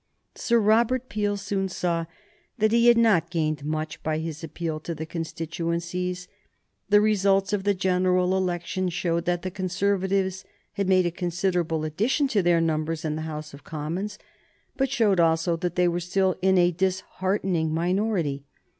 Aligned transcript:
Sir 0.33 0.59
Robert 0.59 1.09
Peel 1.09 1.37
soon 1.37 1.69
saw 1.69 2.05
that 2.57 2.71
he 2.71 2.87
had 2.87 2.97
not 2.97 3.29
gained 3.29 3.63
much 3.63 4.01
by 4.01 4.17
his 4.17 4.43
appeal 4.43 4.79
to 4.79 4.95
the 4.95 5.05
constituencies. 5.05 6.27
The 6.89 6.99
results 6.99 7.53
of 7.53 7.65
the 7.65 7.75
general 7.75 8.35
election 8.35 8.89
showed 8.89 9.25
that 9.25 9.43
the 9.43 9.51
Conservatives 9.51 10.43
had 10.73 10.89
made 10.89 11.05
a 11.05 11.11
considerable 11.11 11.83
addition 11.85 12.27
to 12.29 12.41
their 12.41 12.59
numbers 12.59 13.05
in 13.05 13.15
the 13.15 13.21
House 13.29 13.53
of 13.53 13.63
Commons, 13.63 14.17
but 14.75 14.89
showed 14.89 15.19
also 15.19 15.55
that 15.57 15.75
they 15.75 15.87
were 15.87 15.99
still 15.99 16.35
in 16.41 16.57
a 16.57 16.71
disheartening 16.71 17.71
minority. 17.71 18.43